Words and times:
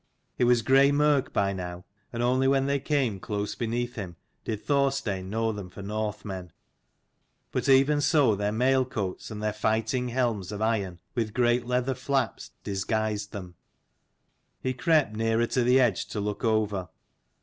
It 0.39 0.45
was 0.45 0.63
grey 0.63 0.91
mirk 0.91 1.31
by 1.31 1.53
now, 1.53 1.85
and 2.11 2.23
only 2.23 2.47
when 2.47 2.65
they 2.65 2.79
came 2.79 3.19
close 3.19 3.53
beneath 3.53 3.93
him 3.93 4.15
did 4.43 4.63
Thorstein 4.65 5.29
know 5.29 5.51
them 5.51 5.69
for 5.69 5.83
Northmen. 5.83 6.51
But 7.51 7.69
even 7.69 8.01
so 8.01 8.33
their 8.33 8.51
mailcoats 8.51 9.29
and 9.29 9.43
their 9.43 9.53
fighting 9.53 10.09
helms 10.09 10.51
of 10.51 10.59
iron, 10.59 11.01
with 11.13 11.35
great 11.35 11.67
leather 11.67 11.93
flaps, 11.93 12.49
disguised 12.63 13.31
them. 13.31 13.53
He 14.59 14.73
crept 14.73 15.15
nearer 15.15 15.45
to 15.45 15.63
the 15.63 15.79
edge 15.79 16.07
to 16.07 16.19
look 16.19 16.43
over. 16.43 16.89